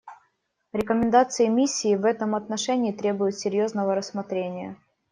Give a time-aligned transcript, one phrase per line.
[0.73, 4.75] Рекомендации миссии в этом отношении требуют серьезного рассмотрения.